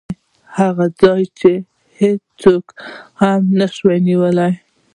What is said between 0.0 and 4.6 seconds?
د هغې ځای هېڅوک هم نشي نیولی.